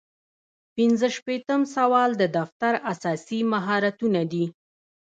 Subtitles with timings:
[0.75, 4.45] پنځه شپیتم سوال د دفتر اساسي مهارتونه دي.